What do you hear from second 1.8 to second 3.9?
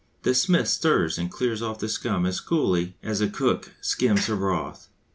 scum as coolly as a cook